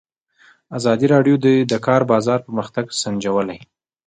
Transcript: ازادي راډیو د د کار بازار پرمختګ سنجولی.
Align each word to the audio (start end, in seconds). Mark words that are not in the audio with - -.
ازادي 0.77 1.05
راډیو 1.13 1.35
د 1.45 1.47
د 1.71 1.73
کار 1.87 2.01
بازار 2.11 2.39
پرمختګ 2.47 2.85
سنجولی. 3.01 3.59